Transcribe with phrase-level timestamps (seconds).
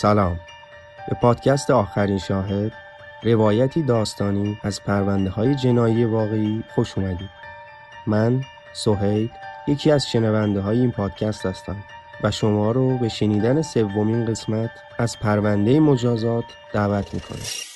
[0.00, 0.40] سلام.
[1.08, 2.72] به پادکست آخرین شاهد
[3.22, 7.30] روایتی داستانی از پرونده های جنایی واقعی خوش اومدید.
[8.06, 8.40] من
[8.72, 9.30] سهیل
[9.68, 11.76] یکی از شنونده های این پادکست هستم
[12.22, 17.69] و شما رو به شنیدن سومین قسمت از پرونده مجازات دعوت می‌کنم.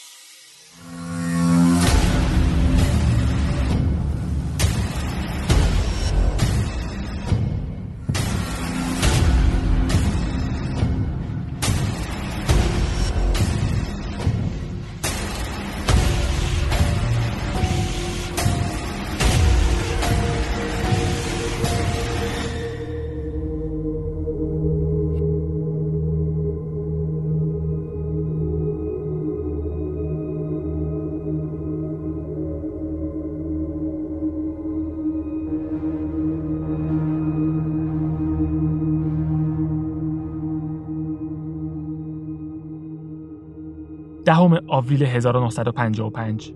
[44.25, 46.53] دهم آوریل 1955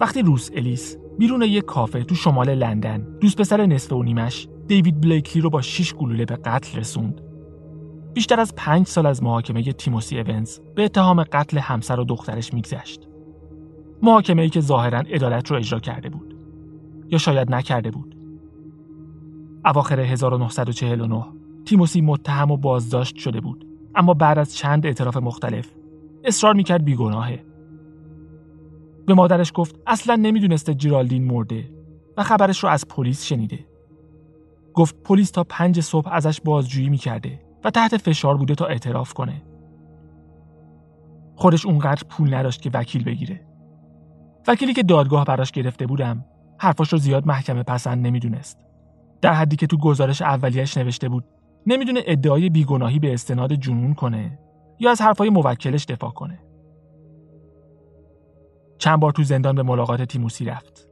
[0.00, 5.00] وقتی روس الیس بیرون یک کافه تو شمال لندن دوست پسر نصف و نیمش دیوید
[5.00, 7.20] بلیکلی رو با 6 گلوله به قتل رسوند.
[8.14, 13.08] بیشتر از پنج سال از محاکمه تیموسی اونز به اتهام قتل همسر و دخترش میگذشت.
[14.02, 16.36] محاکمه ای که ظاهرا عدالت رو اجرا کرده بود.
[17.10, 18.16] یا شاید نکرده بود.
[19.64, 21.24] اواخر 1949
[21.64, 25.70] تیموسی متهم و بازداشت شده بود اما بعد از چند اعتراف مختلف
[26.24, 27.44] اصرار می‌کرد بیگناهه.
[29.06, 31.70] به مادرش گفت اصلا نمی‌دونسته جیرالدین مرده
[32.16, 33.58] و خبرش رو از پلیس شنیده.
[34.74, 39.42] گفت پلیس تا پنج صبح ازش بازجویی می‌کرده و تحت فشار بوده تا اعتراف کنه.
[41.36, 43.46] خودش اونقدر پول نداشت که وکیل بگیره.
[44.48, 46.24] وکیلی که دادگاه براش گرفته بودم
[46.58, 48.58] حرفاش رو زیاد محکمه پسند نمی‌دونست.
[49.22, 51.24] در حدی که تو گزارش اولیش نوشته بود
[51.66, 54.38] نمی‌دونه ادعای بیگناهی به استناد جنون کنه
[54.78, 56.38] یا از حرفای موکلش دفاع کنه.
[58.78, 60.88] چند بار تو زندان به ملاقات تیموسی رفت.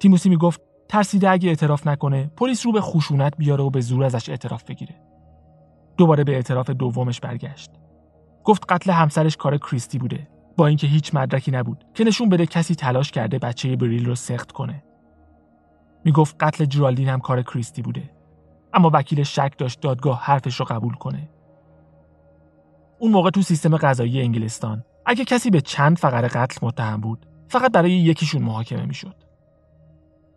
[0.00, 4.28] تیموسی می‌گفت ترسیده اگه اعتراف نکنه پلیس رو به خشونت بیاره و به زور ازش
[4.28, 4.94] اعتراف بگیره.
[5.96, 7.70] دوباره به اعتراف دومش برگشت.
[8.44, 12.74] گفت قتل همسرش کار کریستی بوده با اینکه هیچ مدرکی نبود که نشون بده کسی
[12.74, 14.84] تلاش کرده بچه بریل رو سخت کنه.
[16.04, 18.10] می‌گفت قتل جرالدین هم کار کریستی بوده.
[18.72, 21.28] اما وکیل شک داشت دادگاه حرفش رو قبول کنه.
[22.98, 24.84] اون موقع تو سیستم قضایی انگلستان.
[25.06, 29.14] اگه کسی به چند فقره قتل متهم بود فقط برای یکیشون محاکمه می‌شد.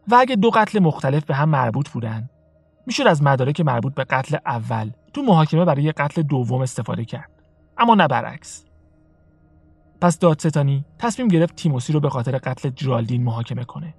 [0.07, 2.29] و اگه دو قتل مختلف به هم مربوط بودن
[2.87, 7.29] می‌شد از مدارک مربوط به قتل اول تو محاکمه برای قتل دوم استفاده کرد.
[7.77, 8.65] اما نه برعکس.
[10.01, 13.93] پس دادستانی تصمیم گرفت تیموسی رو به خاطر قتل جرالدین محاکمه کنه.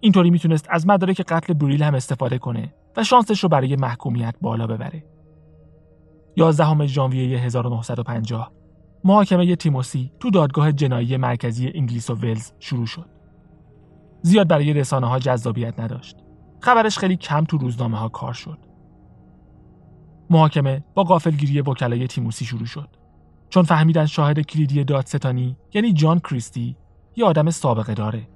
[0.00, 4.66] اینطوری می‌تونست از مدارک قتل بریل هم استفاده کنه و شانسش رو برای محکومیت بالا
[4.66, 5.04] ببره.
[6.40, 8.52] 11 ژانویه 1950
[9.04, 13.06] محاکمه تیموسی تو دادگاه جنایی مرکزی انگلیس و ولز شروع شد.
[14.22, 16.16] زیاد برای رسانه ها جذابیت نداشت.
[16.60, 18.58] خبرش خیلی کم تو روزنامه ها کار شد.
[20.30, 22.88] محاکمه با قافلگیری وکلای تیموسی شروع شد.
[23.48, 26.76] چون فهمیدن شاهد کلیدی دادستانی یعنی جان کریستی
[27.16, 28.28] یه آدم سابقه داره.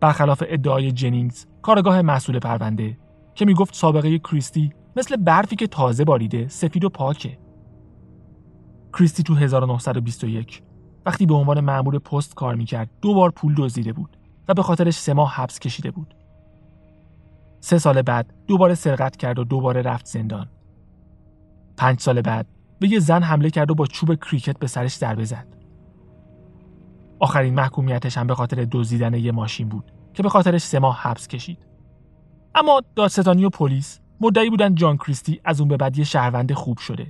[0.00, 2.98] برخلاف ادعای جنینگز کارگاه مسئول پرونده
[3.34, 7.38] که می‌گفت سابقه کریستی مثل برفی که تازه باریده سفید و پاکه.
[8.92, 10.62] کریستی تو 1921
[11.06, 14.16] وقتی به عنوان مأمور پست کار می‌کرد دو بار پول دزدیده بود
[14.48, 16.14] و به خاطرش سه ماه حبس کشیده بود.
[17.60, 20.48] سه سال بعد دوباره سرقت کرد و دوباره رفت زندان.
[21.76, 22.46] پنج سال بعد
[22.80, 25.46] به یه زن حمله کرد و با چوب کریکت به سرش ضربه زد.
[27.18, 31.28] آخرین محکومیتش هم به خاطر دزدیدن یه ماشین بود که به خاطرش سه ماه حبس
[31.28, 31.66] کشید.
[32.54, 36.78] اما دادستانی و پلیس مدعی بودن جان کریستی از اون به بعد یه شهروند خوب
[36.78, 37.06] شده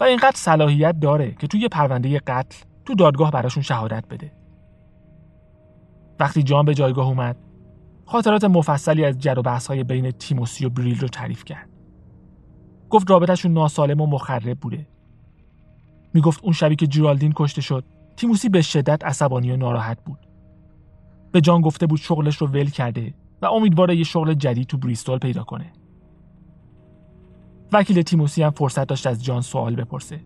[0.00, 4.32] و اینقدر صلاحیت داره که توی پرونده قتل تو دادگاه براشون شهادت بده
[6.20, 7.36] وقتی جان به جایگاه اومد
[8.06, 11.68] خاطرات مفصلی از جر و های بین تیموسی و بریل رو تعریف کرد.
[12.90, 14.86] گفت رابطهشون ناسالم و مخرب بوده.
[16.14, 17.84] می‌گفت اون شبی که جیرالدین کشته شد،
[18.16, 20.18] تیموسی به شدت عصبانی و ناراحت بود.
[21.32, 25.18] به جان گفته بود شغلش رو ول کرده و امیدواره یه شغل جدید تو بریستول
[25.18, 25.72] پیدا کنه.
[27.72, 30.20] وکیل تیموسی هم فرصت داشت از جان سوال بپرسه.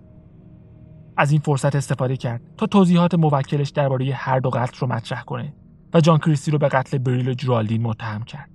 [1.16, 5.54] از این فرصت استفاده کرد تا توضیحات موکلش درباره هر دو قتل رو مطرح کنه
[5.94, 8.50] و جان کریستی رو به قتل بریل و جرالدین متهم کرد.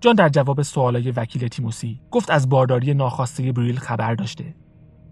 [0.00, 4.54] جان در جواب سوالای وکیل تیموسی گفت از بارداری ناخواسته بریل خبر داشته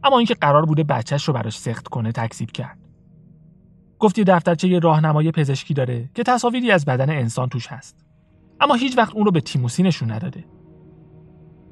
[0.05, 2.79] اما اینکه قرار بوده بچهش رو براش سخت کنه تکذیب کرد.
[3.99, 7.97] گفت یه دفترچه یه راهنمای پزشکی داره که تصاویری از بدن انسان توش هست.
[8.61, 10.45] اما هیچ وقت اون رو به تیموسی نشون نداده.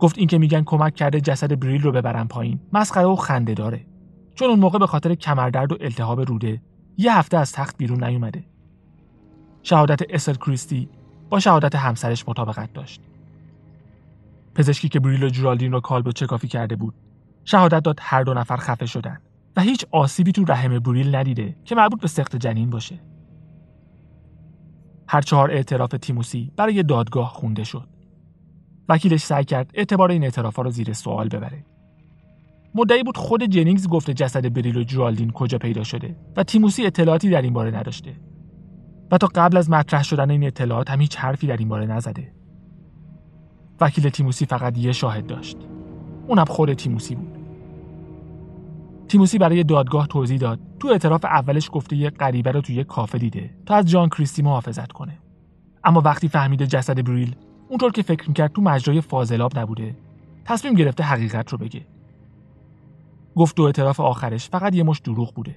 [0.00, 3.86] گفت اینکه میگن کمک کرده جسد بریل رو ببرن پایین مسخره و خنده داره.
[4.34, 6.62] چون اون موقع به خاطر کمردرد و التهاب روده
[6.96, 8.44] یه هفته از تخت بیرون نیومده.
[9.62, 10.88] شهادت اسل کریستی
[11.30, 13.00] با شهادت همسرش مطابقت داشت.
[14.54, 16.94] پزشکی که بریل و جورالدین رو کالبو چکافی کرده بود
[17.44, 19.20] شهادت داد هر دو نفر خفه شدن
[19.56, 23.00] و هیچ آسیبی تو رحم بریل ندیده که مربوط به سخت جنین باشه.
[25.08, 27.88] هر چهار اعتراف تیموسی برای دادگاه خونده شد.
[28.90, 31.64] وکیلش سعی کرد اعتبار این اعترافا رو زیر سوال ببره.
[32.74, 37.30] مدعی بود خود جنینگز گفته جسد بریل و جرالدین کجا پیدا شده و تیموسی اطلاعاتی
[37.30, 38.12] در این باره نداشته.
[39.10, 42.32] و تا قبل از مطرح شدن این اطلاعات هم هیچ حرفی در این باره نزده.
[43.80, 45.56] وکیل تیموسی فقط یه شاهد داشت.
[46.26, 47.38] اونم خود تیموسی بود.
[49.08, 53.18] تیموسی برای دادگاه توضیح داد تو اعتراف اولش گفته یه غریبه رو توی یه کافه
[53.18, 55.18] دیده تا از جان کریستی محافظت کنه.
[55.84, 57.36] اما وقتی فهمیده جسد بریل
[57.70, 59.96] اونطور که فکر می‌کرد تو مجرای فاضلاب نبوده
[60.44, 61.86] تصمیم گرفته حقیقت رو بگه
[63.36, 65.56] گفت دو اعتراف آخرش فقط یه مش دروغ بوده.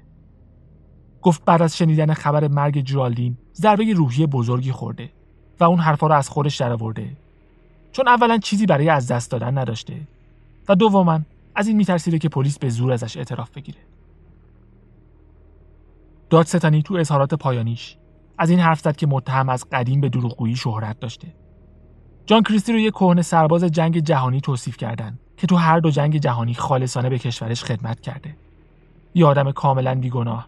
[1.21, 5.09] گفت بعد از شنیدن خبر مرگ جرالدین ضربه روحی بزرگی خورده
[5.59, 7.17] و اون حرفا رو از خودش درآورده.
[7.91, 10.01] چون اولا چیزی برای از دست دادن نداشته
[10.69, 11.21] و دوما
[11.55, 13.79] از این میترسیده که پلیس به زور ازش اعتراف بگیره.
[16.29, 17.97] دادستانی تو اظهارات پایانیش
[18.37, 21.42] از این حرف زد که متهم از قدیم به دروغگویی شهرت داشته.
[22.25, 26.17] جان کریستی رو یه کهنه سرباز جنگ جهانی توصیف کردن که تو هر دو جنگ
[26.17, 28.35] جهانی خالصانه به کشورش خدمت کرده.
[29.13, 30.47] یه آدم کاملا بیگناه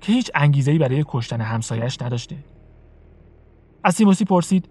[0.00, 2.36] که هیچ انگیزه‌ای برای کشتن همسایش نداشته.
[3.84, 4.68] از سیموسی پرسید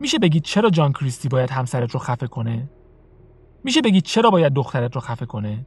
[0.00, 2.68] میشه بگید چرا جان کریستی باید همسرت رو خفه کنه؟
[3.64, 5.66] میشه بگید چرا باید دخترت رو خفه کنه؟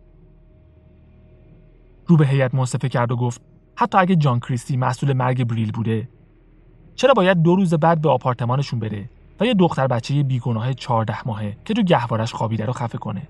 [2.08, 3.42] رو به هیئت منصفه کرد و گفت
[3.76, 6.10] حتی اگه جان کریستی مسئول مرگ بریل بوده
[6.96, 9.10] چرا باید دو روز بعد به آپارتمانشون بره؟
[9.40, 13.28] و یه دختر بچه بیگناه 14 ماهه که تو گهوارش خوابیده رو خفه کنه.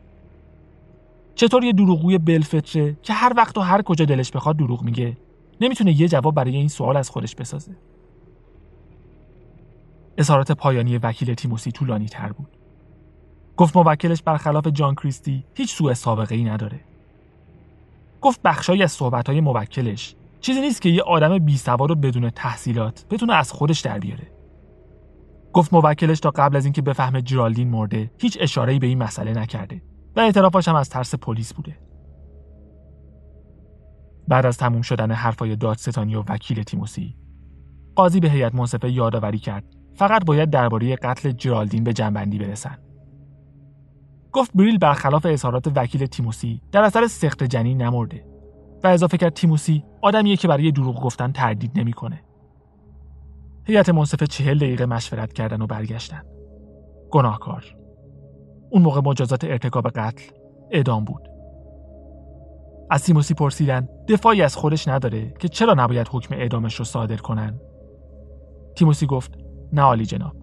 [1.36, 5.18] چطور یه دروغگوی بلفتره که هر وقت و هر کجا دلش بخواد دروغ میگه؟
[5.62, 7.72] نمی‌تونه یه جواب برای این سوال از خودش بسازه.
[10.18, 12.48] اظهارات پایانی وکیل تیموسی طولانی تر بود.
[13.58, 16.80] گفت موکلش برخلاف جان کریستی هیچ سوء سابقه ای نداره.
[18.22, 23.06] گفت بخشایی از صحبت موکلش چیزی نیست که یه آدم بی سواد و بدون تحصیلات
[23.10, 24.35] بتونه از خودش در بیاره.
[25.56, 29.82] گفت موکلش تا قبل از اینکه بفهمه جرالدین مرده هیچ اشاره‌ای به این مسئله نکرده
[30.16, 31.78] و اعترافاش هم از ترس پلیس بوده.
[34.28, 37.16] بعد از تموم شدن حرفای دادستانی و وکیل تیموسی
[37.96, 39.64] قاضی به هیئت منصفه یادآوری کرد
[39.94, 42.78] فقط باید درباره قتل جرالدین به جنبندی برسن.
[44.32, 48.26] گفت بریل برخلاف اظهارات وکیل تیموسی در اثر سخت جنین نمرده
[48.84, 52.24] و اضافه کرد تیموسی آدمیه که برای دروغ گفتن تردید نمی‌کنه.
[53.68, 56.22] هیئت منصفه چهل دقیقه مشورت کردن و برگشتن.
[57.12, 57.76] گناهکار.
[58.70, 60.24] اون موقع مجازات ارتکاب قتل
[60.72, 61.22] اعدام بود.
[62.90, 67.60] از سیموسی پرسیدن دفاعی از خودش نداره که چرا نباید حکم اعدامش رو صادر کنن؟
[68.76, 69.38] تیموسی گفت
[69.74, 70.36] نه عالی جناب.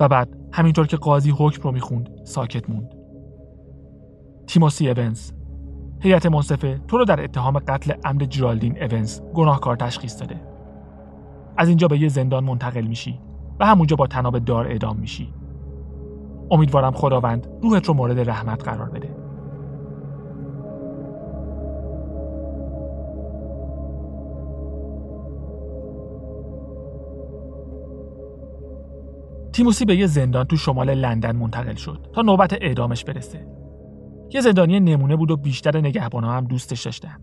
[0.00, 2.94] و بعد همینطور که قاضی حکم رو می‌خوند ساکت موند.
[4.46, 5.32] تیموسی اونز
[6.00, 10.53] هیئت منصفه تو رو در اتهام قتل عمد جرالدین اونز گناهکار تشخیص داده.
[11.56, 13.20] از اینجا به یه زندان منتقل میشی
[13.60, 15.32] و همونجا با تناب دار اعدام میشی
[16.50, 19.24] امیدوارم خداوند روحت رو مورد رحمت قرار بده
[29.52, 33.46] تیموسی به یه زندان تو شمال لندن منتقل شد تا نوبت اعدامش برسه.
[34.30, 37.16] یه زندانی نمونه بود و بیشتر نگهبانا هم دوستش داشتن.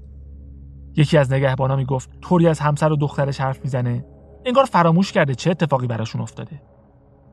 [0.95, 4.05] یکی از نگهبانا می‌گفت طوری از همسر و دخترش حرف می‌زنه
[4.45, 6.61] انگار فراموش کرده چه اتفاقی براشون افتاده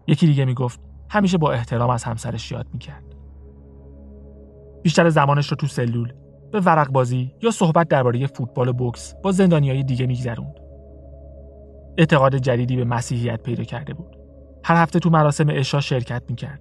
[0.06, 3.04] یکی دیگه می‌گفت همیشه با احترام از همسرش یاد می‌کرد
[4.82, 6.12] بیشتر زمانش رو تو سلول
[6.52, 10.54] به ورق بازی یا صحبت درباره فوتبال و بوکس با زندانیای دیگه میگذروند
[11.98, 14.16] اعتقاد جدیدی به مسیحیت پیدا کرده بود.
[14.64, 16.60] هر هفته تو مراسم عشا شرکت می‌کرد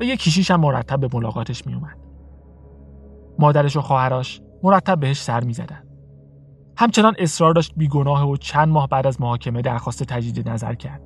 [0.00, 1.96] و یه کیشیش هم مرتب به ملاقاتش میومد.
[3.38, 5.85] مادرش و خواهرش مرتب بهش سر می‌زدن.
[6.78, 11.02] همچنان اصرار داشت بیگناه و چند ماه بعد از محاکمه درخواست تجدید نظر کرد.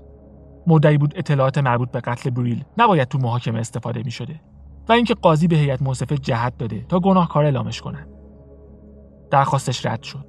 [0.66, 4.40] مدعی بود اطلاعات مربوط به قتل بریل نباید تو محاکمه استفاده می شده
[4.88, 8.06] و اینکه قاضی به هیئت منصفه جهت داده تا گناهکار اعلامش کنن.
[9.30, 10.26] درخواستش رد شد.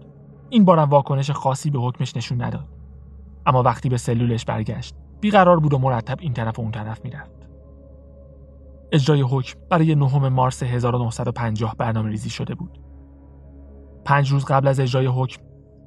[0.50, 2.68] این بارم واکنش خاصی به حکمش نشون نداد.
[3.46, 7.48] اما وقتی به سلولش برگشت، بیقرار بود و مرتب این طرف و اون طرف می‌رفت.
[8.92, 12.91] اجرای حکم برای نهم مارس 1950 برنامه ریزی شده بود.
[14.06, 15.42] پنج روز قبل از اجرای حکم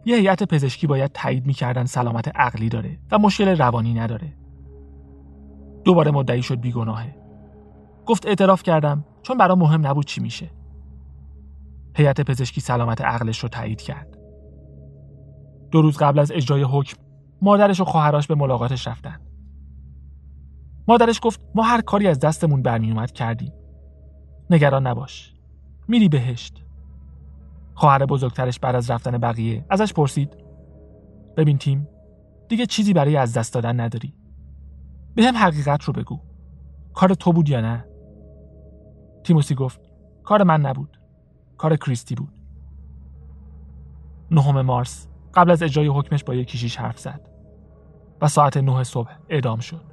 [0.04, 4.36] یه هیئت پزشکی باید تایید می‌کردن سلامت عقلی داره و مشکل روانی نداره.
[5.84, 7.16] دوباره مدعی شد بیگناهه.
[8.06, 10.50] گفت اعتراف کردم چون برام مهم نبود چی میشه.
[11.96, 14.18] هیئت پزشکی سلامت عقلش رو تایید کرد.
[15.70, 16.96] دو روز قبل از اجرای حکم
[17.42, 19.20] مادرش و خواهرش به ملاقاتش رفتن.
[20.88, 23.52] مادرش گفت ما هر کاری از دستمون برمیومد کردیم.
[24.50, 25.34] نگران نباش.
[25.88, 26.63] میری بهشت.
[27.74, 30.36] خواهر بزرگترش بعد از رفتن بقیه ازش پرسید.
[31.36, 31.88] ببین تیم
[32.48, 34.14] دیگه چیزی برای از دست دادن نداری.
[35.14, 36.20] به هم حقیقت رو بگو.
[36.94, 37.84] کار تو بود یا نه؟
[39.24, 39.80] تیموسی گفت
[40.24, 41.00] کار من نبود.
[41.58, 42.32] کار کریستی بود.
[44.30, 47.28] نهم مارس قبل از اجرای حکمش با یک کشیش حرف زد
[48.20, 49.84] و ساعت نه صبح اعدام شد.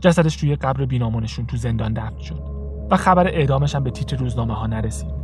[0.00, 2.42] جسدش توی قبر بینامونشون تو زندان دفن شد
[2.90, 5.21] و خبر اعدامش هم به تیتر روزنامه ها نرسید.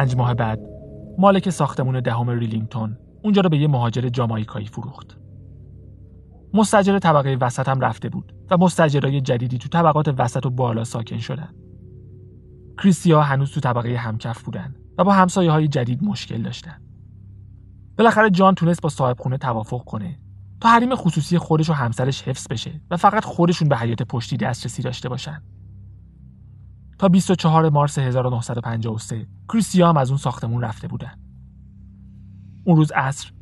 [0.00, 0.60] پنج ماه بعد
[1.18, 5.18] مالک ساختمون دهم ریلینگتون اونجا رو به یه مهاجر جامایکایی فروخت.
[6.54, 11.18] مستجر طبقه وسط هم رفته بود و مستجرای جدیدی تو طبقات وسط و بالا ساکن
[11.18, 11.54] شدن.
[12.82, 16.82] کریستیا هنوز تو طبقه همکف بودن و با همسایه های جدید مشکل داشتن.
[17.98, 20.18] بالاخره جان تونست با صاحب خونه توافق کنه
[20.60, 24.82] تا حریم خصوصی خودش و همسرش حفظ بشه و فقط خودشون به حیات پشتی دسترسی
[24.82, 25.42] داشته باشن.
[27.00, 31.12] تا 24 مارس 1953 کریستیا هم از اون ساختمون رفته بودن.
[32.64, 33.32] اون روز عصر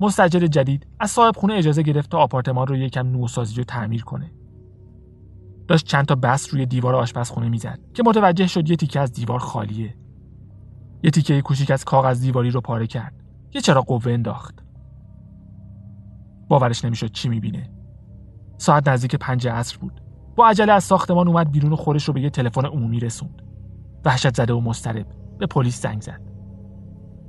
[0.00, 4.32] مستجر جدید از صاحب خونه اجازه گرفت تا آپارتمان رو یکم نوسازی رو تعمیر کنه.
[5.68, 9.38] داشت چند تا بس روی دیوار آشپزخونه می‌زد که متوجه شد یه تیکه از دیوار
[9.38, 9.96] خالیه.
[11.02, 13.14] یه تیکه کوچیک از کاغذ دیواری رو پاره کرد.
[13.54, 14.64] یه چرا قوه انداخت.
[16.48, 17.70] باورش نمی‌شد چی می‌بینه.
[18.58, 20.05] ساعت نزدیک پنج عصر بود.
[20.36, 23.42] با عجله از ساختمان اومد بیرون و خودش رو به یه تلفن عمومی رسوند.
[24.04, 25.06] وحشت زده و مضطرب
[25.38, 26.20] به پلیس زنگ زد.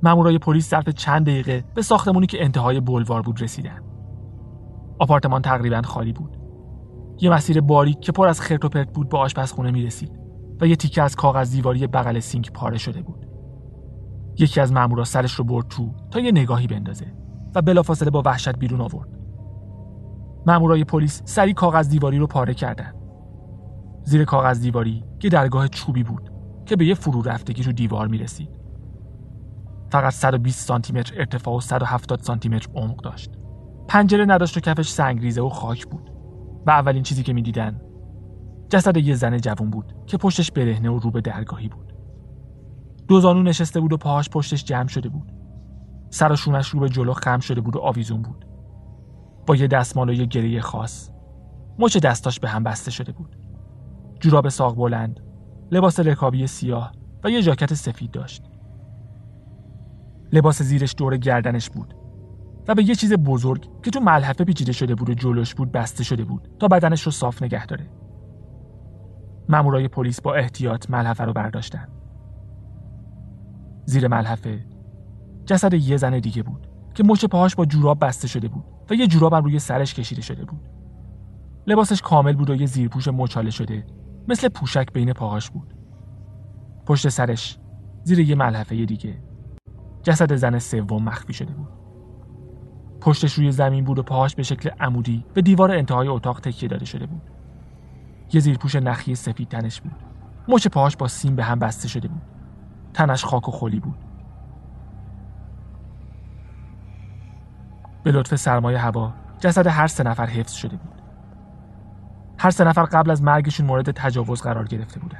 [0.02, 3.82] مامورای پلیس ظرف چند دقیقه به ساختمونی که انتهای بلوار بود رسیدن.
[4.98, 6.38] آپارتمان تقریبا خالی بود.
[7.20, 10.18] یه مسیر باریک که پر از خرت و پرت بود به آشپزخونه می رسید
[10.60, 13.26] و یه تیکه از کاغذ دیواری بغل سینک پاره شده بود.
[14.38, 17.06] یکی از مامورا سرش رو برد تو تا یه نگاهی بندازه
[17.54, 19.17] و بلافاصله با وحشت بیرون آورد.
[20.48, 22.92] مامورای پلیس سری کاغذ دیواری رو پاره کردن.
[24.04, 26.32] زیر کاغذ دیواری که درگاه چوبی بود
[26.66, 28.48] که به یه فرو رفتگی رو دیوار می رسید.
[29.92, 33.30] فقط 120 سانتی متر ارتفاع و 170 سانتی متر عمق داشت.
[33.88, 36.10] پنجره نداشت و کفش سنگریزه و خاک بود.
[36.66, 37.80] و اولین چیزی که می‌دیدن
[38.68, 41.92] جسد یه زن جوون بود که پشتش برهنه و رو به درگاهی بود.
[43.08, 45.32] دو زانو نشسته بود و پاهاش پشتش جمع شده بود.
[46.10, 48.47] سر و شونش رو به جلو خم شده بود و آویزون بود.
[49.48, 51.10] با یه دستمال و یه گریه خاص.
[51.78, 53.36] مچ دستاش به هم بسته شده بود.
[54.20, 55.20] جوراب ساق بلند،
[55.70, 56.92] لباس رکابی سیاه
[57.24, 58.42] و یه ژاکت سفید داشت.
[60.32, 61.94] لباس زیرش دور گردنش بود
[62.68, 66.04] و به یه چیز بزرگ که تو ملحفه پیچیده شده بود و جلوش بود بسته
[66.04, 67.90] شده بود تا بدنش رو صاف نگه داره.
[69.48, 71.88] مامورای پلیس با احتیاط ملحفه رو برداشتن.
[73.84, 74.64] زیر ملحفه
[75.46, 79.06] جسد یه زن دیگه بود که مچ پاهاش با جوراب بسته شده بود و یه
[79.06, 80.60] جوراب هم روی سرش کشیده شده بود.
[81.66, 83.86] لباسش کامل بود و یه زیرپوش مچاله شده
[84.28, 85.74] مثل پوشک بین پاهاش بود.
[86.86, 87.58] پشت سرش
[88.04, 89.22] زیر یه ملحفه دیگه
[90.02, 91.68] جسد زن سوم مخفی شده بود.
[93.00, 96.84] پشتش روی زمین بود و پاهاش به شکل عمودی به دیوار انتهای اتاق تکیه داده
[96.84, 97.22] شده بود.
[98.32, 99.92] یه زیرپوش نخی سفید تنش بود.
[100.48, 102.22] مچ پاهاش با سیم به هم بسته شده بود.
[102.94, 104.07] تنش خاک و خلی بود.
[108.08, 111.02] به لطف سرمایه هوا جسد هر سه نفر حفظ شده بود.
[112.38, 115.18] هر سه نفر قبل از مرگشون مورد تجاوز قرار گرفته بودن.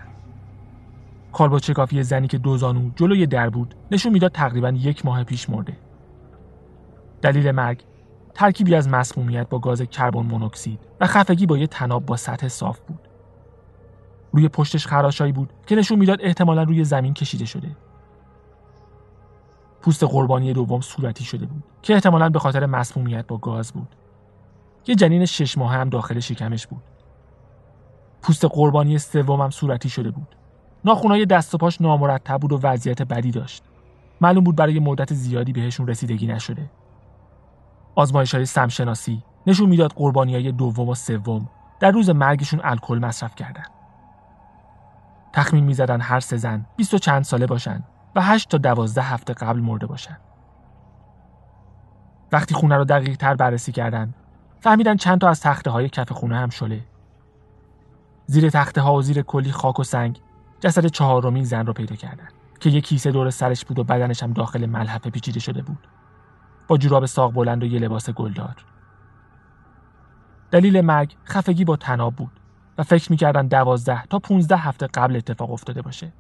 [1.33, 5.77] کالباچکافی زنی که دو زانو جلوی در بود نشون می‌داد تقریبا یک ماه پیش مرده.
[7.23, 7.85] دلیل مرگ
[8.35, 12.81] ترکیبی از مسمومیت با گاز کربن مونوکسید و خفگی با یه تناب با سطح صاف
[12.81, 13.09] بود.
[14.33, 17.69] روی پشتش خراشایی بود که نشون می‌داد احتمالا روی زمین کشیده شده.
[19.83, 23.95] پوست قربانی دوم صورتی شده بود که احتمالا به خاطر مسمومیت با گاز بود.
[24.87, 26.83] یه جنین شش ماه هم داخل شکمش بود.
[28.23, 30.37] پوست قربانی سوم هم صورتی شده بود.
[30.85, 33.63] ناخونای دست و پاش نامرتب بود و وضعیت بدی داشت.
[34.21, 36.71] معلوم بود برای مدت زیادی بهشون رسیدگی نشده.
[37.95, 41.49] آزمایش های سمشناسی نشون می‌داد قربانی های دوم و سوم
[41.81, 43.65] در روز مرگشون الکل مصرف کردن.
[45.33, 47.85] تخمین می‌زدن هر سه زن بیست و چند ساله باشن
[48.15, 50.19] و هشت تا دوازده هفته قبل مرده باشن.
[52.33, 54.15] وقتی خونه رو دقیق تر بررسی کردن
[54.61, 56.85] فهمیدن چند تا از تخته های کف خونه هم شله.
[58.27, 60.21] زیر تخته ها و زیر کلی خاک و سنگ
[60.61, 62.29] جسد چهارمین زن رو پیدا کردن
[62.61, 65.89] که یک کیسه دور سرش بود و بدنش هم داخل ملحفه پیچیده شده بود.
[66.69, 68.57] با جوراب ساق بلند و یه لباس گلدار.
[70.51, 72.41] دلیل مرگ خفگی با تناب بود
[72.79, 76.13] و فکر می‌کردن دوازده تا 15 هفته قبل اتفاق افتاده باشه.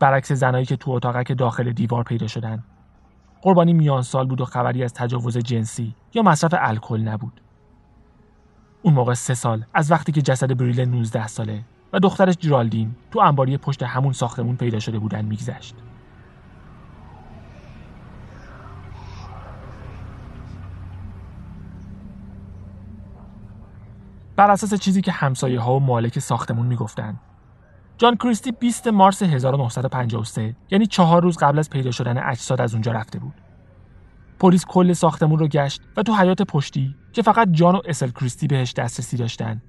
[0.00, 2.64] برعکس زنایی که تو اتاقک داخل دیوار پیدا شدن
[3.42, 7.40] قربانی میان سال بود و خبری از تجاوز جنسی یا مصرف الکل نبود.
[8.82, 13.20] اون موقع سه سال از وقتی که جسد بریل 19 ساله و دخترش جرالدین تو
[13.20, 15.74] انباری پشت همون ساختمون پیدا شده بودن میگذشت.
[24.36, 27.18] بر اساس چیزی که همسایه ها و مالک ساختمون می‌گفتن
[28.00, 32.92] جان کریستی 20 مارس 1953 یعنی چهار روز قبل از پیدا شدن اجساد از اونجا
[32.92, 33.34] رفته بود.
[34.38, 38.46] پلیس کل ساختمون رو گشت و تو حیات پشتی که فقط جان و اسل کریستی
[38.46, 39.62] بهش دسترسی داشتن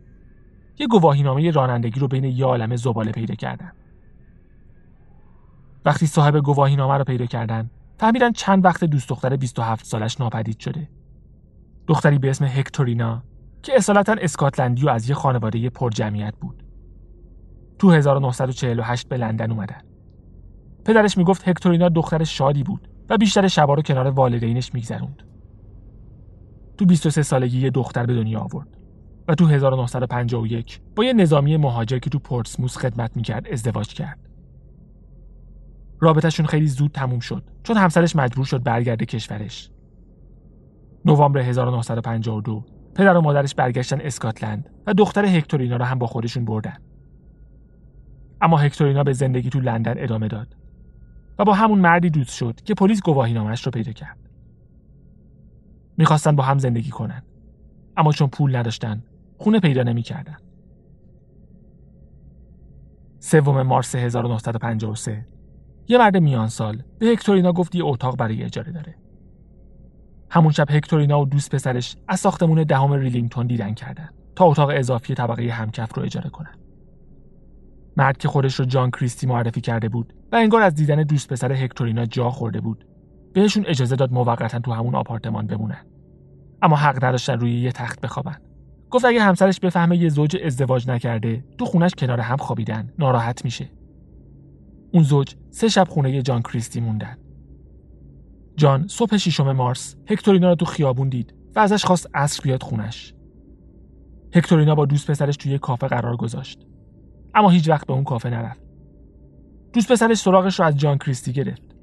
[0.79, 3.71] یه گواهینامه رانندگی رو بین یه عالم زباله پیدا کردن.
[5.85, 10.89] وقتی صاحب گواهینامه رو پیدا کردن فهمیدن چند وقت دوست دختر 27 سالش ناپدید شده.
[11.87, 13.23] دختری به اسم هکتورینا
[13.63, 16.70] که اصالتا اسکاتلندی و از یه خانواده پرجمعیت بود.
[17.81, 19.81] تو 1948 به لندن اومدن.
[20.85, 25.23] پدرش می‌گفت هکتورینا دختر شادی بود و بیشتر شبا رو کنار والدینش میگذروند.
[26.77, 28.77] تو 23 سالگی یه دختر به دنیا آورد
[29.27, 34.19] و تو 1951 با یه نظامی مهاجر که تو پورتسموس خدمت می‌کرد ازدواج کرد.
[35.99, 39.71] رابطهشون خیلی زود تموم شد چون همسرش مجبور شد برگرده کشورش.
[41.05, 42.65] نوامبر 1952
[42.95, 46.77] پدر و مادرش برگشتن اسکاتلند و دختر هکتورینا رو هم با خودشون بردن.
[48.41, 50.55] اما هکتورینا به زندگی تو لندن ادامه داد
[51.39, 54.17] و با همون مردی دوست شد که پلیس گواهی نامش رو پیدا کرد.
[55.97, 57.23] می‌خواستن با هم زندگی کنن.
[57.97, 59.03] اما چون پول نداشتن
[59.37, 60.37] خونه پیدا نمی‌کردن.
[63.19, 65.27] سوم مارس 1953
[65.87, 68.95] یه مرد میان سال به هکتورینا گفت یه اتاق برای اجاره داره.
[70.29, 75.13] همون شب هکتورینا و دوست پسرش از ساختمون دهم ریلینگتون دیدن کردن تا اتاق اضافی
[75.13, 76.60] طبقه همکف رو اجاره کنن.
[78.01, 81.51] مرد که خودش رو جان کریستی معرفی کرده بود و انگار از دیدن دوست پسر
[81.51, 82.85] هکتورینا جا خورده بود.
[83.33, 85.85] بهشون اجازه داد موقتا تو همون آپارتمان بمونن.
[86.61, 88.37] اما حق نداشتن روی یه تخت بخوابن.
[88.89, 92.93] گفت اگه همسرش بفهمه یه زوج ازدواج نکرده تو خونش کنار هم خوابیدن.
[92.99, 93.69] ناراحت میشه.
[94.93, 97.17] اون زوج سه شب خونه جان کریستی موندن.
[98.55, 103.13] جان صبح ششم مارس هکتورینا رو تو خیابون دید و ازش خواست عصر بیاد خونش.
[104.35, 106.70] هکتورینا با دوست پسرش توی کافه قرار گذاشت.
[107.35, 108.61] اما هیچ وقت به اون کافه نرفت.
[109.73, 111.75] دوست پسرش سراغش رو از جان کریستی گرفت.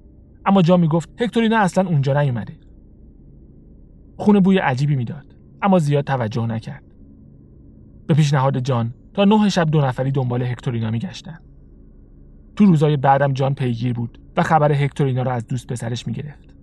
[0.47, 2.57] اما جان می‌گفت هکتورینا اصلا اونجا نیومده.
[4.17, 6.85] خونه بوی عجیبی می‌داد اما زیاد توجه نکرد.
[8.07, 11.39] به پیشنهاد جان تا نه شب دو نفری دنبال هکتورینا میگشتن.
[12.57, 16.55] تو روزای بعدم جان پیگیر بود و خبر هکتورینا رو از دوست پسرش می‌گرفت.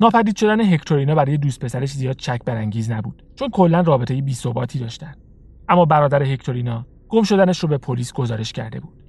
[0.00, 4.36] ناپدید شدن هکتورینا برای دوست پسرش زیاد چک برانگیز نبود چون کلا رابطه بی
[4.80, 5.14] داشتن.
[5.68, 9.02] اما برادر هکتورینا گم شدنش رو به پلیس گزارش کرده بود.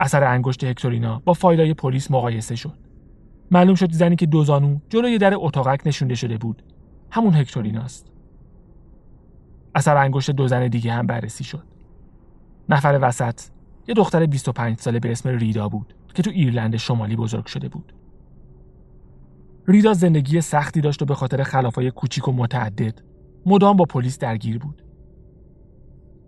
[0.00, 2.78] اثر انگشت هکتورینا با فایلای پلیس مقایسه شد.
[3.50, 6.62] معلوم شد زنی که دوزانو جلوی در اتاقک نشونده شده بود
[7.10, 8.06] همون هکتوریناست.
[9.74, 11.64] اثر انگشت دو زن دیگه هم بررسی شد.
[12.68, 13.40] نفر وسط
[13.88, 17.92] یه دختر 25 ساله به اسم ریدا بود که تو ایرلند شمالی بزرگ شده بود.
[19.68, 23.02] ریدا زندگی سختی داشت و به خاطر خلافای کوچیک و متعدد
[23.46, 24.82] مدام با پلیس درگیر بود.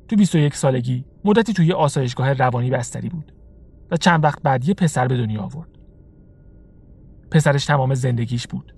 [0.08, 3.32] تو 21 سالگی مدتی توی آسایشگاه روانی بستری بود
[3.90, 5.78] و چند وقت بعد یه پسر به دنیا آورد.
[7.30, 8.74] پسرش تمام زندگیش بود.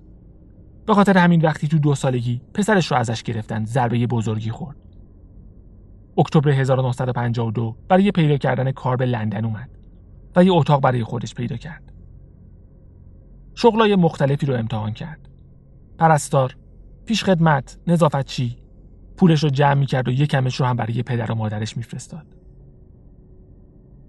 [0.86, 4.76] به خاطر همین وقتی تو دو سالگی پسرش رو ازش گرفتن ضربه بزرگی خورد.
[6.18, 9.70] اکتبر 1952 برای پیدا کردن کار به لندن اومد
[10.36, 11.92] و یه اتاق برای خودش پیدا کرد.
[13.54, 15.28] شغلای مختلفی رو امتحان کرد.
[15.98, 16.56] پرستار،
[17.06, 18.56] پیشخدمت، نظافتچی،
[19.16, 22.26] پولش رو جمع می‌کرد و یک کمش رو هم برای پدر و مادرش میفرستاد.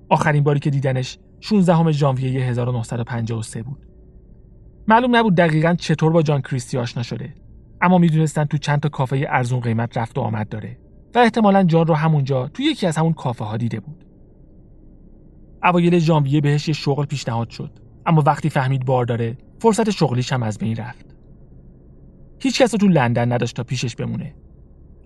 [0.09, 3.87] آخرین باری که دیدنش 16 ژانویه 1953 بود.
[4.87, 7.33] معلوم نبود دقیقا چطور با جان کریستی آشنا شده
[7.81, 10.77] اما می‌دونستن تو چند تا کافه ارزون قیمت رفت و آمد داره
[11.15, 14.05] و احتمالا جان رو همونجا تو یکی از همون کافه ها دیده بود.
[15.63, 17.71] اوایل ژانویه بهش یه شغل پیشنهاد شد
[18.05, 21.15] اما وقتی فهمید بار داره فرصت شغلیش هم از بین رفت.
[22.39, 24.35] هیچ کس تو لندن نداشت تا پیشش بمونه.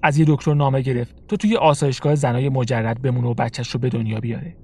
[0.04, 3.90] از یه دکتر نامه گرفت تا توی آسایشگاه زنای مجرد بمونه و بچهش رو به
[3.90, 4.58] دنیا بیاره.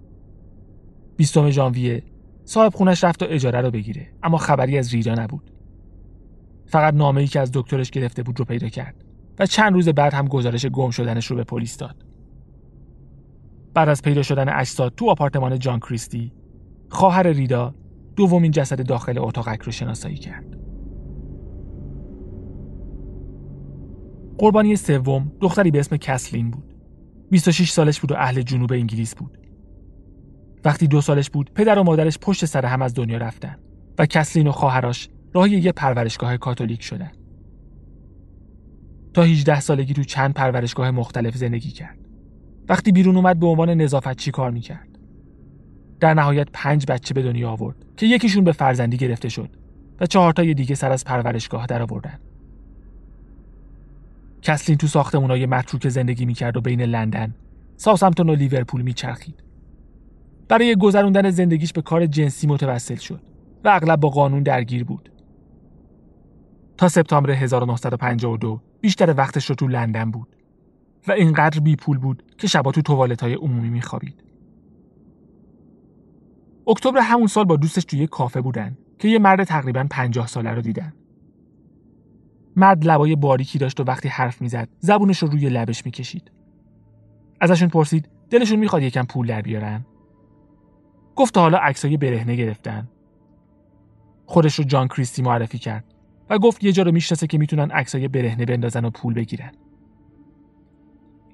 [1.17, 2.04] 20 ژانویه
[2.45, 5.52] صاحب خونش رفت تا اجاره رو بگیره اما خبری از ریدا نبود.
[6.65, 9.06] فقط نامه ای که از دکترش گرفته بود رو پیدا کرد
[9.39, 12.06] و چند روز بعد هم گزارش گم شدنش رو به پلیس داد.
[13.73, 16.32] بعد از پیدا شدن اجساد تو آپارتمان جان کریستی،
[16.89, 17.76] خواهر ریدا
[18.15, 20.57] دومین جسد داخل اتاقک رو شناسایی کرد.
[24.38, 26.73] قربانی سوم دختری به اسم کسلین بود.
[27.32, 29.38] 26 سالش بود و اهل جنوب انگلیس بود.
[30.65, 33.56] وقتی دو سالش بود پدر و مادرش پشت سر هم از دنیا رفتن
[34.00, 37.12] و کسلین و خواهرش راهی یه پرورشگاه کاتولیک شدن.
[39.13, 41.97] تا 18 سالگی تو چند پرورشگاه مختلف زندگی کرد.
[42.69, 45.00] وقتی بیرون اومد به عنوان نظافتچی کار می‌کرد.
[46.00, 49.50] در نهایت پنج بچه به دنیا آورد که یکیشون به فرزندی گرفته شد
[50.00, 52.19] و چهارتای دیگه سر از پرورشگاه در آوردن.
[54.41, 57.36] کسلین تو ساختمونای متروک زندگی می‌کرد و بین لندن،
[57.76, 59.43] ساسمتون و لیورپول میچرخید.
[60.47, 63.21] برای گذروندن زندگیش به کار جنسی متوسل شد
[63.63, 65.12] و اغلب با قانون درگیر بود.
[66.78, 70.36] تا سپتامبر 1952 بیشتر وقتش رو تو لندن بود
[71.08, 74.23] و اینقدر بی پول بود که شبا تو توالت های عمومی میخوابید.
[76.67, 80.62] اکتبر همون سال با دوستش توی کافه بودن که یه مرد تقریبا پنجاه ساله رو
[80.62, 80.93] دیدن.
[82.58, 86.32] مرد لبای باریکی داشت و وقتی حرف می‌زد زبونش رو روی لبش می‌کشید.
[87.41, 89.86] ازشون پرسید دلشون می‌خواد یکم پول در بیارن.
[91.15, 92.88] گفت حالا عکسای برهنه گرفتن.
[94.26, 95.84] خودش رو جان کریستی معرفی کرد
[96.30, 99.52] و گفت یه جا رو می‌شناسه که می‌تونن عکسای برهنه بندازن و پول بگیرن.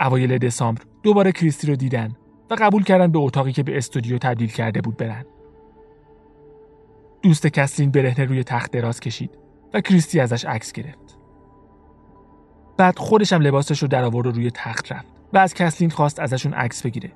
[0.01, 2.15] اوایل دسامبر دوباره کریستی رو دیدن
[2.49, 5.25] و قبول کردن به اتاقی که به استودیو تبدیل کرده بود برن.
[7.21, 9.42] دوست کسلین برهنه روی تخت دراز کشید
[9.73, 11.17] و کریستی ازش عکس گرفت.
[12.77, 16.19] بعد خودش هم لباسش رو در آورد و روی تخت رفت و از کسلین خواست
[16.19, 17.11] ازشون عکس بگیره.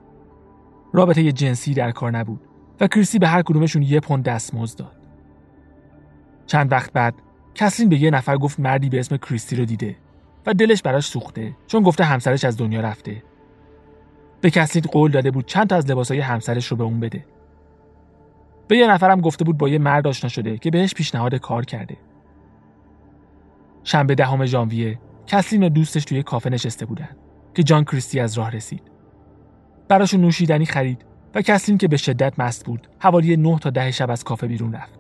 [0.94, 2.42] رابطه جنسی در کار نبود
[2.80, 4.98] و کریستی به هر کدومشون یه پوند دستمزد داد.
[6.46, 7.14] چند وقت بعد
[7.56, 9.96] کسلین به یه نفر گفت مردی به اسم کریستی رو دیده
[10.46, 13.24] و دلش براش سوخته چون گفته همسرش از دنیا رفته.
[14.42, 17.26] به کسلین قول داده بود چند تا از لباسای همسرش رو به اون بده.
[18.68, 21.98] به یه نفرم گفته بود با یه مرد آشنا شده که بهش پیشنهاد کار کرده.
[23.88, 27.10] شنبه دهم ژانویه کسلین و دوستش توی کافه نشسته بودن
[27.54, 28.82] که جان کریستی از راه رسید.
[29.88, 34.12] براشون نوشیدنی خرید و کسلین که به شدت مست بود حوالی 9 تا ده شب
[34.12, 35.00] از کافه بیرون رفت.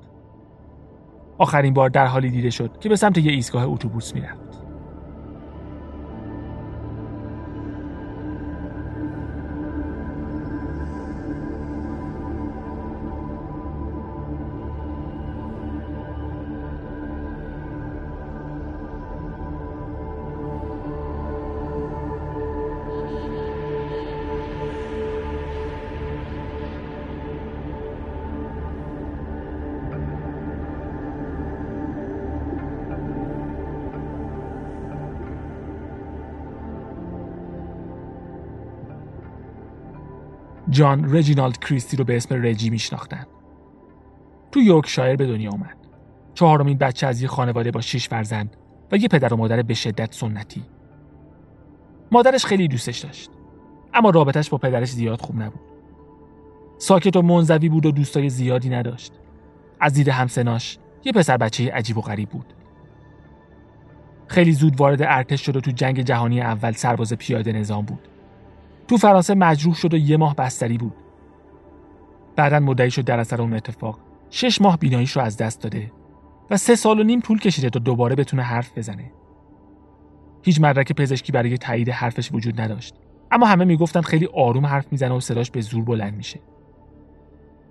[1.37, 4.46] آخرین بار در حالی دیده شد که به سمت یه ایستگاه اتوبوس می‌رفت.
[40.77, 43.25] جان رجینالد کریستی رو به اسم رجی میشناختن.
[44.51, 45.77] تو یورکشایر به دنیا اومد.
[46.33, 48.57] چهارمین بچه از یه خانواده با شش فرزند
[48.91, 50.63] و یه پدر و مادر به شدت سنتی.
[52.11, 53.31] مادرش خیلی دوستش داشت.
[53.93, 55.59] اما رابطش با پدرش زیاد خوب نبود.
[56.77, 59.13] ساکت و منزوی بود و دوستای زیادی نداشت.
[59.79, 62.53] از دید همسناش یه پسر بچه عجیب و غریب بود.
[64.27, 68.07] خیلی زود وارد ارتش شد و تو جنگ جهانی اول سرباز پیاده نظام بود.
[68.87, 70.95] تو فرانسه مجروح شد و یه ماه بستری بود.
[72.35, 75.91] بعدا مدعی شد در اثر اون اتفاق شش ماه بیناییش رو از دست داده
[76.49, 79.11] و سه سال و نیم طول کشیده تا دوباره بتونه حرف بزنه.
[80.43, 82.95] هیچ مدرک پزشکی برای تایید حرفش وجود نداشت.
[83.31, 86.39] اما همه می‌گفتن خیلی آروم حرف می‌زنه و صداش به زور بلند میشه.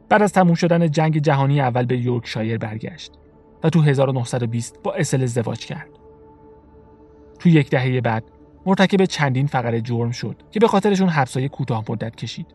[0.08, 3.12] بعد از تموم شدن جنگ جهانی اول به یورکشایر برگشت.
[3.64, 5.88] و تو 1920 با اسل ازدواج کرد.
[7.38, 8.24] تو یک دهه بعد
[8.66, 12.46] مرتکب چندین فقره جرم شد که به خاطرشون حبسای کوتاه مدت کشید.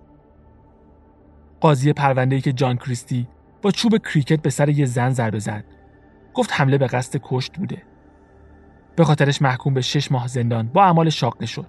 [1.59, 3.27] قاضی پرونده‌ای که جان کریستی
[3.61, 5.63] با چوب کریکت به سر یه زن ضربه زد
[6.33, 7.81] گفت حمله به قصد کشت بوده.
[8.95, 11.67] به خاطرش محکوم به شش ماه زندان با اعمال شاقه شد.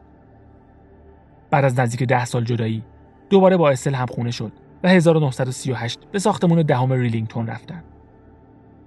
[1.51, 2.85] بعد از نزدیک ده سال جدایی
[3.31, 4.53] دوباره با اسل هم خونه شد
[4.83, 7.85] و 1938 به ساختمون دهم ریلینگتون رفتن.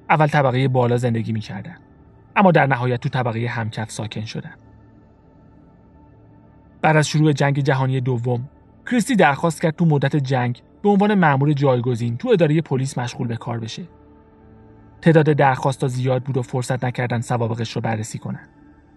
[0.10, 1.78] اول طبقه بالا زندگی می‌کردن
[2.36, 4.54] اما در نهایت تو طبقه همکف ساکن شدن.
[6.86, 8.50] بعد از شروع جنگ جهانی دوم
[8.92, 13.36] کریستی درخواست کرد تو مدت جنگ به عنوان مأمور جایگزین تو اداره پلیس مشغول به
[13.38, 13.84] کار بشه.
[15.02, 18.48] تعداد درخواستا زیاد بود و فرصت نکردن سوابقش رو بررسی کنن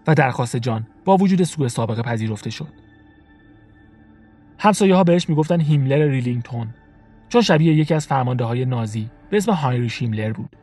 [0.07, 2.73] و درخواست جان با وجود سوء سابقه پذیرفته شد.
[4.59, 6.75] همسایه ها بهش می‌گفتن هیملر ریلینگتون
[7.29, 10.57] چون شبیه یکی از فرمانده های نازی به اسم هاینریش هیملر بود.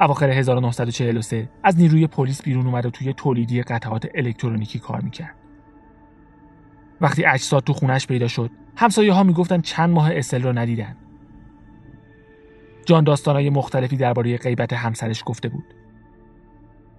[0.00, 5.43] اواخر 1943 از نیروی پلیس بیرون اومد و توی تولیدی قطعات الکترونیکی کار می‌کرد.
[7.04, 10.96] وقتی اجساد تو خونش پیدا شد، همسایه ها می‌گفتن چند ماه اسل رو ندیدن.
[12.86, 15.64] جان داستانهای مختلفی درباره غیبت همسرش گفته بود.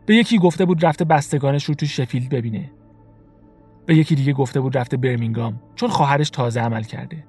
[0.05, 2.71] به یکی گفته بود رفته بستگانش رو تو شفیلد ببینه.
[3.85, 7.23] به یکی دیگه گفته بود رفته برمینگام چون خواهرش تازه عمل کرده.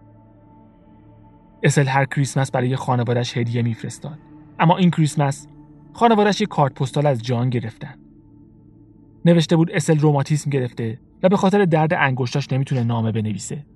[1.62, 4.18] اسل هر کریسمس برای خانوادش هدیه میفرستاد.
[4.58, 5.46] اما این کریسمس
[5.92, 7.94] خانوادش یک کارت پستال از جان گرفتن.
[9.24, 13.66] نوشته بود اسل روماتیسم گرفته و به خاطر درد انگشتاش نمی‌تونه نامه بنویسه.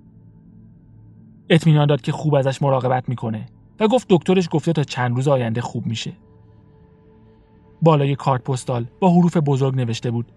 [1.49, 3.45] اطمینان داد که خوب ازش مراقبت می‌کنه
[3.79, 6.13] و گفت دکترش گفته تا چند روز آینده خوب میشه.
[7.81, 10.31] بالای کارت پستال با حروف بزرگ نوشته بود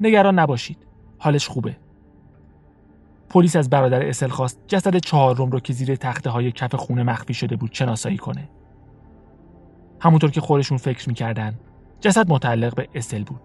[0.00, 0.86] نگران نباشید
[1.18, 1.76] حالش خوبه.
[3.28, 7.34] پلیس از برادر اسل خواست جسد چهارم رو که زیر تخته های کف خونه مخفی
[7.34, 8.48] شده بود شناسایی کنه.
[10.00, 11.58] همونطور که خودشون فکر می‌کردن
[12.00, 13.40] جسد متعلق به اسل بود.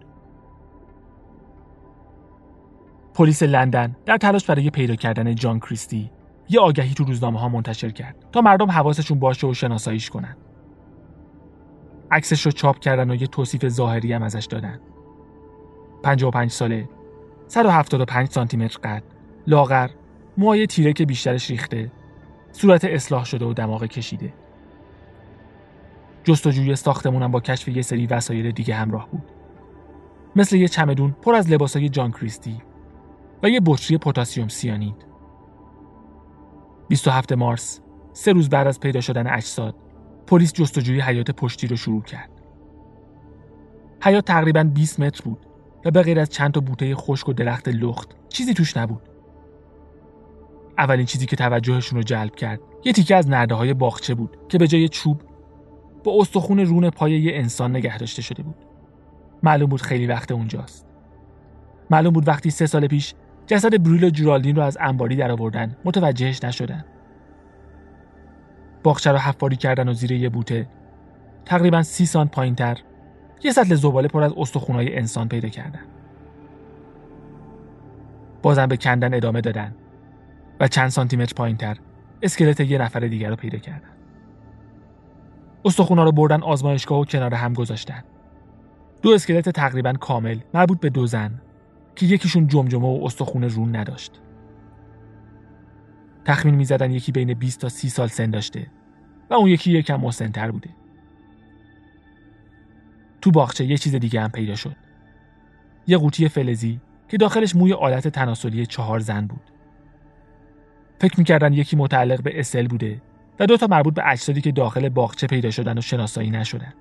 [3.14, 6.10] پلیس لندن در تلاش برای پیدا کردن جان کریستی
[6.48, 10.36] یه آگهی تو روزنامه ها منتشر کرد تا مردم حواسشون باشه و شناساییش کنن.
[12.10, 14.80] عکسش رو چاپ کردن و یه توصیف ظاهری هم ازش دادن.
[16.02, 16.88] 55 ساله
[17.46, 19.02] 175 سانتی متر قد
[19.46, 19.90] لاغر
[20.36, 21.92] موهای تیره که بیشترش ریخته
[22.52, 24.32] صورت اصلاح شده و دماغ کشیده
[26.24, 29.22] جستجوی ساختمونم با کشف یه سری وسایل دیگه همراه بود
[30.36, 32.62] مثل یه چمدون پر از لباسای جان کریستی
[33.44, 35.06] و یه بطری پتاسیم سیانید.
[36.88, 37.80] 27 مارس
[38.12, 39.74] سه روز بعد از پیدا شدن اجساد
[40.26, 42.30] پلیس جستجوی حیات پشتی رو شروع کرد.
[44.02, 45.46] حیات تقریبا 20 متر بود
[45.84, 49.08] و به غیر از چند تا بوته خشک و درخت لخت چیزی توش نبود.
[50.78, 54.58] اولین چیزی که توجهشون رو جلب کرد یه تیکه از نرده های باغچه بود که
[54.58, 55.22] به جای چوب
[56.04, 58.56] با استخون رون پای یه انسان نگه داشته شده بود.
[59.42, 60.86] معلوم بود خیلی وقت اونجاست.
[61.90, 63.14] معلوم بود وقتی سه سال پیش
[63.46, 66.84] جسد بریل و جورالدین رو از انباری درآوردن متوجهش نشدن.
[68.82, 70.66] باغچه رو حفاری کردن و زیر یه بوته.
[71.44, 72.78] تقریبا سی سانت پایینتر.
[73.42, 75.84] یه سطل زباله پر از استخونهای انسان پیدا کردن.
[78.42, 79.74] بازم به کندن ادامه دادن
[80.60, 81.76] و چند سانتیمتر پایینتر
[82.22, 83.88] اسکلت یه نفر دیگر رو پیدا کردن.
[85.64, 88.04] استخونا رو بردن آزمایشگاه و کنار هم گذاشتن.
[89.02, 91.40] دو اسکلت تقریبا کامل مربوط به دو زن.
[91.96, 94.20] که یکیشون جمجمه و استخون رون نداشت.
[96.24, 98.66] تخمین می‌زدن یکی بین 20 تا 30 سال سن داشته
[99.30, 100.70] و اون یکی یکم مسنتر بوده.
[103.20, 104.76] تو باغچه یه چیز دیگه هم پیدا شد.
[105.86, 109.50] یه قوطی فلزی که داخلش موی آلت تناسلی چهار زن بود.
[111.00, 113.02] فکر می‌کردن یکی متعلق به اسل بوده
[113.40, 116.74] و دو تا مربوط به اجسادی که داخل باغچه پیدا شدن و شناسایی نشدن.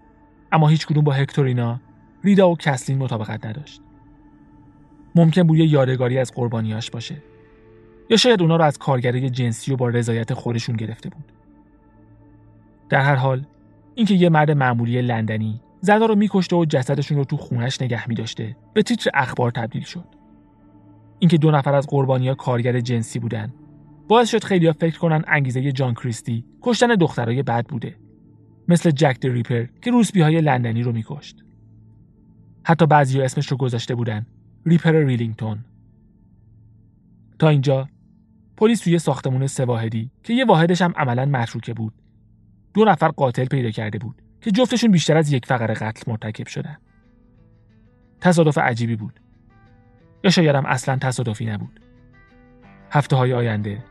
[0.51, 1.79] اما هیچ کدوم با هکتورینا
[2.23, 3.82] ریدا و کسلین مطابقت نداشت.
[5.15, 7.15] ممکن بود یه یادگاری از قربانیاش باشه.
[8.09, 11.31] یا شاید اونا رو از کارگره جنسی و با رضایت خودشون گرفته بود.
[12.89, 13.45] در هر حال
[13.95, 18.55] اینکه یه مرد معمولی لندنی زنا رو میکشته و جسدشون رو تو خونش نگه میداشته
[18.73, 20.05] به تیتر اخبار تبدیل شد.
[21.19, 23.53] اینکه دو نفر از قربانیا کارگر جنسی بودن
[24.07, 27.95] باعث شد خیلیا فکر کنن انگیزه جان کریستی کشتن دخترای بد بوده.
[28.67, 31.43] مثل Jack the Ripper که روسبی های لندنی رو میکشت.
[32.63, 34.25] حتی بعضی اسمش رو گذاشته بودن.
[34.65, 35.65] Ripper ریلینگتون.
[37.39, 37.89] تا اینجا
[38.57, 41.93] پلیس توی ساختمون سه واحدی که یه واحدش هم عملا متروکه بود
[42.73, 46.77] دو نفر قاتل پیدا کرده بود که جفتشون بیشتر از یک فقره قتل مرتکب شدن.
[48.21, 49.19] تصادف عجیبی بود.
[50.23, 51.79] یا شاید هم اصلا تصادفی نبود.
[52.91, 53.83] هفته های آینده.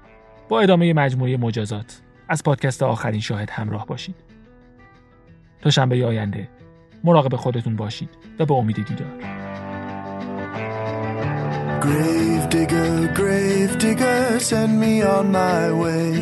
[0.49, 2.03] با ادامه مجموعه مجازات.
[2.29, 4.17] از پادکست آخرین شاهد همراه باشید.
[5.61, 6.49] تا شنبه آینده.
[7.05, 9.42] مراقب خودتون باشید و به امید دیدار.
[11.83, 16.13] Grave digger, grave digger, send me on my way.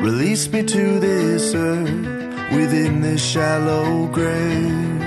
[0.00, 1.90] Release me to this earth
[2.52, 5.00] within this shallow grave.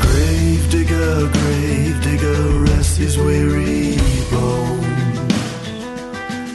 [0.00, 3.98] Grave digger, grave digger, rest his weary
[4.30, 5.30] bones.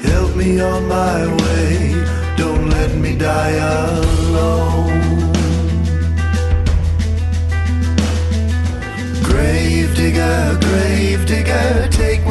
[0.04, 1.94] Help me on my way,
[2.38, 4.01] don't let me die alone.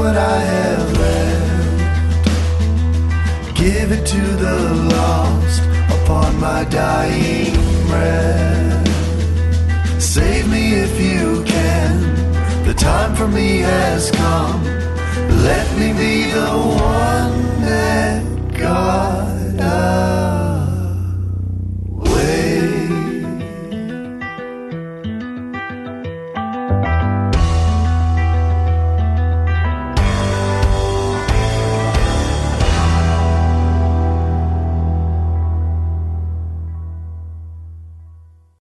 [0.01, 2.25] What I have left.
[3.55, 4.59] Give it to the
[4.97, 5.63] lost
[5.97, 7.55] upon my dying
[7.89, 8.89] breath.
[10.01, 11.93] Save me if you can,
[12.65, 14.65] the time for me has come.
[15.49, 16.51] Let me be the
[16.93, 18.23] one that
[18.59, 19.21] God.